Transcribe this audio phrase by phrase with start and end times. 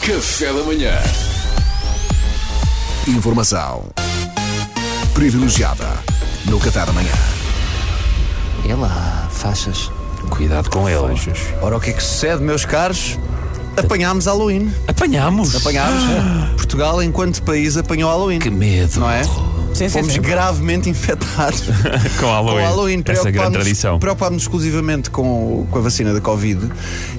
[0.00, 0.92] Café da manhã.
[3.06, 3.84] Informação
[5.14, 5.86] privilegiada
[6.46, 7.12] no Café da Manhã.
[8.68, 9.90] É lá, faixas.
[10.30, 10.98] Cuidado com ele.
[11.62, 13.18] Ora, o que é que sucede, meus caros?
[13.76, 14.72] Apanhámos Halloween.
[14.88, 15.54] Apanhámos.
[15.54, 16.02] Apanhámos.
[16.56, 18.38] Portugal, enquanto país, apanhou Halloween.
[18.38, 19.00] Que medo.
[19.00, 19.22] Não é?
[19.76, 20.20] Sim, sim, Fomos sim.
[20.22, 21.62] gravemente infectados
[22.18, 22.56] Com Halloween.
[22.62, 23.02] com Halloween.
[23.06, 23.98] Essa grande Preocupámos- tradição.
[23.98, 26.70] Preocupámos exclusivamente com, com a vacina da Covid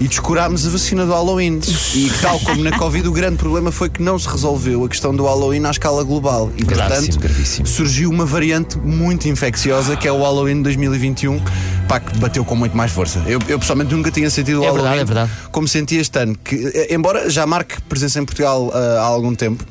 [0.02, 1.60] e descurámos a vacina do Halloween.
[1.94, 5.16] E tal como na Covid, o grande problema foi que não se resolveu a questão
[5.16, 6.52] do Halloween à escala global.
[6.58, 7.68] E, Gravíssimo, portanto, gravíssimo.
[7.68, 11.40] surgiu uma variante muito infecciosa que é o Halloween 2021,
[11.88, 13.22] pá, que bateu com muito mais força.
[13.28, 15.32] Eu, eu pessoalmente nunca tinha sentido o É verdade, Halloween é verdade.
[15.52, 19.36] como senti este ano, que eh, embora já marque presença em Portugal ah, há algum
[19.36, 19.64] tempo,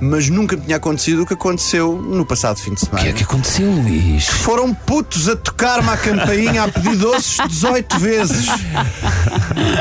[0.00, 3.02] mas nunca me tinha acontecido o que aconteceu no passado fim de O semana.
[3.04, 4.26] que é que aconteceu, Luís?
[4.26, 8.46] Foram putos a tocar-me à campainha a pedir doces 18 vezes.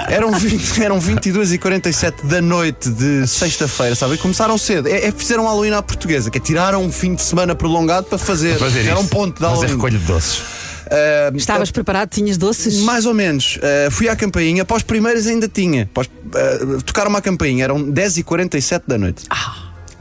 [0.09, 4.15] Eram, 20, eram 22 e 47 da noite de sexta-feira, sabe?
[4.15, 4.87] E começaram cedo.
[4.87, 8.17] É, é fizeram Halloween à portuguesa, que é tiraram um fim de semana prolongado para
[8.17, 8.57] fazer.
[8.57, 9.71] Fazer Era um ponto de Fazer Halloween.
[9.75, 10.41] recolha de doces.
[10.89, 12.09] Ah, Estavas preparado?
[12.09, 12.79] Tinhas doces?
[12.81, 13.57] mais ou menos.
[13.57, 15.83] Uh, fui à campainha, após primeiras ainda tinha.
[15.83, 19.23] Após, uh, tocaram uma campainha, eram 10h47 da noite.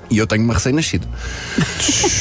[0.08, 1.06] E eu tenho uma recém-nascido.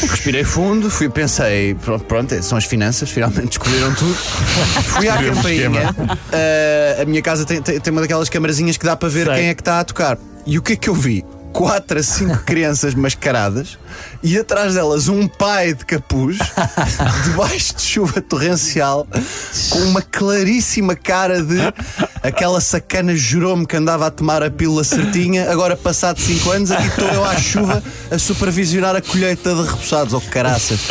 [0.10, 4.14] Respirei fundo, fui pensei, pronto, pronto, são as finanças, finalmente descobriram tudo.
[4.14, 5.92] Fui à campainha.
[5.92, 9.36] uh, a minha casa tem, tem, tem uma daquelas camarazinhas que dá para ver Sei.
[9.36, 10.18] quem é que está a tocar.
[10.46, 11.24] E o que é que eu vi?
[11.54, 13.78] Quatro a cinco crianças mascaradas
[14.22, 16.38] e atrás delas um pai de capuz,
[17.24, 19.08] debaixo de chuva torrencial,
[19.70, 21.58] com uma claríssima cara de
[22.28, 26.88] aquela sacana jurou-me que andava a tomar a pílula certinha, agora passado cinco anos, aqui
[26.88, 30.90] estou eu à chuva a supervisionar a colheita de repousados, ou caraças.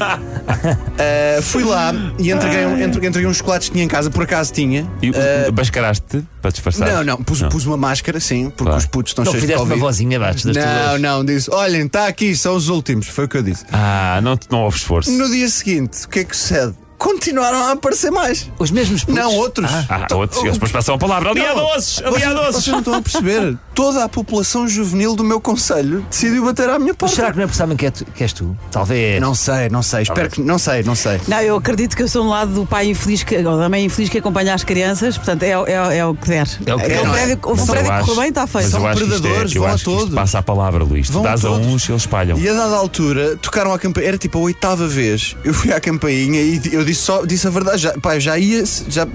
[0.00, 4.22] Uh, fui lá e entreguei, um- entre- entreguei uns chocolates que tinha em casa, por
[4.24, 4.90] acaso tinha.
[5.02, 5.14] E Uh,
[5.56, 6.88] mascaraste para disfarçar?
[6.92, 8.78] não, não, pus, pus uma máscara, sim, porque Claro.
[8.78, 9.80] os putos estão Não cheios de fizeste uma Covid.
[9.86, 11.00] vozinha abaixo das Não, tuas.
[11.00, 13.06] não, disse: olhem, está aqui, são os últimos.
[13.08, 13.64] Foi o que eu disse.
[13.72, 15.10] Ah, não, não houve esforço.
[15.10, 16.74] No dia seguinte, o que é que sucede?
[17.00, 18.50] Continuaram a aparecer mais.
[18.58, 19.14] Os mesmos putos.
[19.22, 19.70] Não, outros.
[19.88, 20.42] Ah, outros.
[20.42, 21.30] Eles depois passam a palavra.
[21.30, 21.62] Ali há Não.
[21.74, 21.98] doces!
[22.04, 22.54] Ali há Vocês, doces!
[22.56, 23.58] vocês não estão a perceber.
[23.74, 27.14] Toda a população juvenil do meu conselho decidiu bater à minha Mas porta.
[27.16, 28.54] será que não é por sabem que, é tu, que és tu?
[28.70, 29.18] Talvez.
[29.18, 30.02] Não sei, não sei.
[30.02, 30.42] Espero que.
[30.42, 31.18] Não sei, não sei.
[31.26, 33.86] Não, eu acredito que eu sou um lado do pai infeliz que, ou da mãe
[33.86, 36.46] infeliz que acompanha as crianças, portanto é, é, é o que der.
[36.66, 37.10] É o que Aquele der, é?
[37.12, 38.64] prédio, o Mas eu prédio que acho- correu bem está feito.
[38.64, 40.14] Mas São é- predadores, vão a todos.
[40.14, 41.08] passa a palavra, Luís.
[41.08, 42.38] Tu dás a uns e eles espalham.
[42.38, 45.34] E a dada altura tocaram a campainha, era tipo a oitava vez.
[45.42, 48.38] Eu fui à campainha e eu disse só, disse a verdade, já, pá, eu já
[48.38, 49.06] ia, já.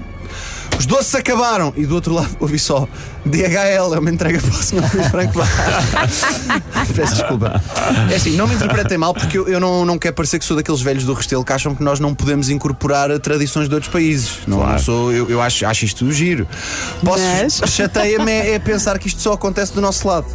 [0.78, 1.72] Os doces acabaram!
[1.74, 2.86] E do outro lado ouvi só
[3.24, 4.82] DHL, é uma entrega para o Sr.
[4.94, 5.40] Luís Franco.
[6.94, 7.62] Peço desculpa.
[8.10, 10.54] É assim, não me interpretem mal, porque eu, eu não, não quero parecer que sou
[10.56, 14.40] daqueles velhos do Restelo que acham que nós não podemos incorporar tradições de outros países.
[14.46, 16.46] Não, não sou, eu, eu acho, acho isto giro.
[17.02, 20.26] Posso, Mas- chateia-me é, é pensar que isto só acontece do nosso lado.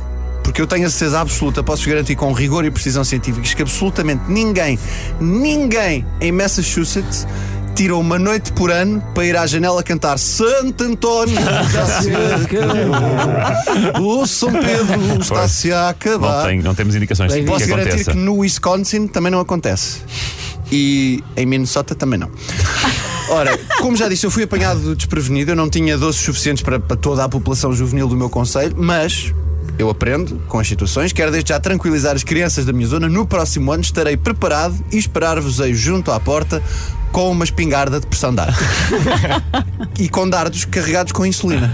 [0.51, 4.23] Porque eu tenho a certeza absoluta, posso garantir com rigor e precisão científicos que absolutamente
[4.27, 4.77] ninguém,
[5.17, 7.25] ninguém em Massachusetts
[7.73, 14.01] tirou uma noite por ano para ir à janela cantar Santo António está-se a acabar.
[14.01, 16.47] O São Pedro está-se a Não, acabar.
[16.47, 18.11] tem- não temos indicações de que Posso garantir aconteça.
[18.11, 19.99] que no Wisconsin também não acontece.
[20.69, 22.29] E em Minnesota também não.
[23.29, 26.97] Ora, como já disse, eu fui apanhado desprevenido, eu não tinha doces suficientes para, para
[26.97, 29.33] toda a população juvenil do meu conselho, mas
[29.77, 31.11] eu aprendo com as situações.
[31.11, 33.09] Quero desde já tranquilizar as crianças da minha zona.
[33.09, 36.61] No próximo ano estarei preparado e esperar-vos-ei junto à porta
[37.11, 38.55] com uma espingarda de pressão de ar.
[39.99, 41.71] e com dardos carregados com insulina.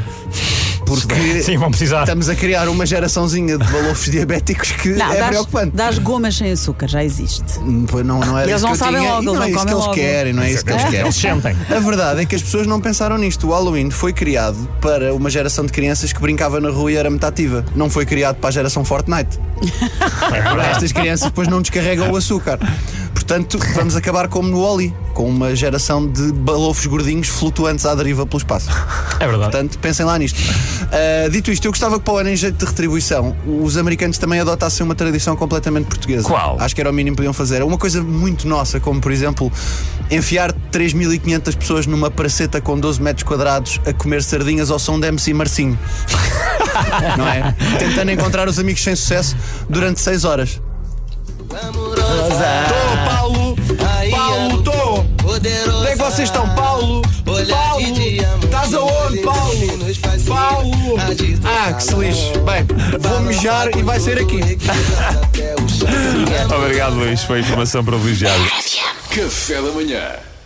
[0.87, 1.99] Porque Sim, vão precisar.
[2.03, 5.75] estamos a criar uma geraçãozinha de balofos diabéticos que Não, é dás, preocupante.
[5.75, 7.59] dás gomas sem açúcar, já existe.
[7.59, 9.11] Não, não era Eles isso não que eu sabem tinha.
[9.11, 9.93] logo, não eles é não isso que eles logo.
[9.93, 10.99] querem, não é isso que eles querem.
[11.01, 11.57] Eles sentem.
[11.69, 13.47] A verdade é que as pessoas não pensaram nisto.
[13.47, 17.09] O Halloween foi criado para uma geração de crianças que brincava na rua e era
[17.09, 17.65] muito ativa.
[17.75, 19.37] Não foi criado para a geração Fortnite.
[20.71, 22.59] Estas crianças depois não descarregam o açúcar.
[23.27, 28.25] Portanto, vamos acabar como no Oli, com uma geração de balofos gordinhos flutuantes à deriva
[28.25, 28.69] pelo espaço.
[29.19, 29.51] É verdade.
[29.51, 30.39] Portanto, pensem lá nisto.
[30.89, 34.17] Ah, dito isto, eu gostava que para o ano, em jeito de retribuição, os americanos
[34.17, 36.23] também adotassem uma tradição completamente portuguesa.
[36.23, 36.55] Qual?
[36.57, 37.59] Acho que era o mínimo que podiam fazer.
[37.59, 39.51] É uma coisa muito nossa, como por exemplo,
[40.09, 45.07] enfiar 3.500 pessoas numa praceta com 12 metros quadrados a comer sardinhas ao som de
[45.07, 45.77] MC Marcinho.
[47.17, 47.53] Não é?
[47.77, 49.35] Tentando encontrar os amigos sem sucesso
[49.69, 50.61] durante 6 horas.
[51.49, 51.95] Paulo,
[55.37, 55.79] estou!
[55.79, 57.01] Onde é que vocês estão, Paulo?
[57.49, 57.81] Paulo!
[58.43, 59.53] Estás aonde, Paulo?
[60.27, 60.71] Paulo!
[61.43, 62.31] Ah, que se lixe.
[62.39, 62.65] Bem,
[62.99, 64.39] vou mijar e vai ser aqui.
[66.55, 67.23] Obrigado, Luís.
[67.23, 68.43] Foi informação privilegiada.
[69.09, 70.36] Café da manhã.